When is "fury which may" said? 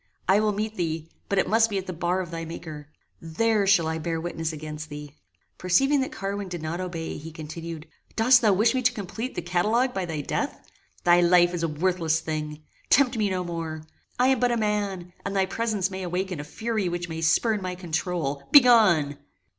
16.43-17.21